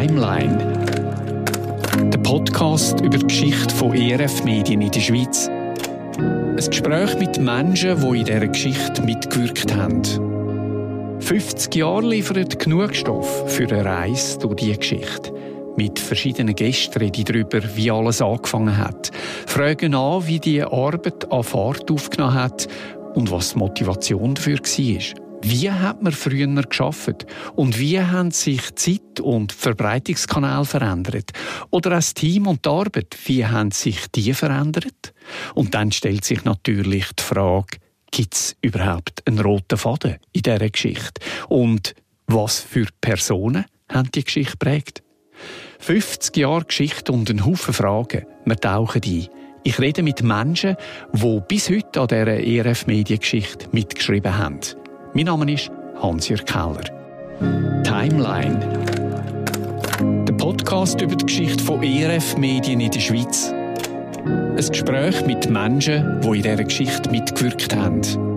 [0.00, 0.56] Timeline.
[2.10, 5.46] Der Podcast über die Geschichte von ERF Medien in der Schweiz.
[6.16, 11.20] Ein Gespräch mit Menschen, die in dieser Geschichte mitgewirkt haben.
[11.20, 15.34] 50 Jahre liefert genug Stoff für eine Reise durch diese Geschichte.
[15.76, 19.10] Mit verschiedenen Gästen rede ich darüber, wie alles angefangen hat.
[19.46, 22.68] Fragen an, wie die Arbeit an Fahrt aufgenommen hat
[23.12, 25.29] und was die Motivation dafür war.
[25.42, 27.26] Wie hat man früher geschafft
[27.56, 31.32] und wie haben sich Zeit und Verbreitungskanäle verändert?
[31.70, 35.14] Oder das Team und die Arbeit, wie haben sich die verändert?
[35.54, 37.78] Und dann stellt sich natürlich die Frage,
[38.10, 41.22] gibt es überhaupt einen roten Faden in dieser Geschichte?
[41.48, 41.94] Und
[42.26, 45.02] was für Personen haben die Geschichte prägt?
[45.78, 48.26] 50 Jahre Geschichte und ein Haufen Fragen.
[48.44, 49.28] Wir tauchen ein.
[49.62, 50.76] Ich rede mit Menschen,
[51.12, 54.60] die bis heute an dieser ERF-Mediengeschichte mitgeschrieben haben.
[55.12, 56.84] Mein Name ist Hans-Jörg Keller.
[57.82, 58.60] Timeline.
[60.24, 63.52] Der Podcast über die Geschichte von ERF Medien in der Schweiz.
[64.24, 68.29] Ein Gespräch mit Menschen, die in dieser Geschichte mitgewirkt haben.